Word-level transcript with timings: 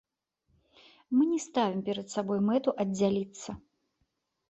Мы 1.17 1.27
не 1.35 1.37
ставім 1.47 1.79
перад 1.91 2.07
сабой 2.17 2.43
мэту 2.49 2.69
аддзяліцца. 2.85 3.49